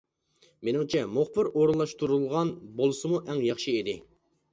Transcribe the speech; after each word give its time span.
مېنىڭچە 0.67 1.01
مۇخبىر 1.17 1.49
ئورۇنلاشتۇرۇلغان 1.59 2.53
بولسىمۇ 2.81 3.21
ئەڭ 3.27 3.43
ياخشى 3.49 3.75
ئىدى. 3.83 3.95